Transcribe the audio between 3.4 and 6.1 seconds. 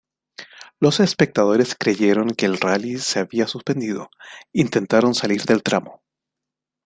suspendido, intentaron salir del tramo.